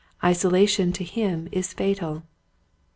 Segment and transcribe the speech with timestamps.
[0.23, 2.23] Isolation to him is fatal.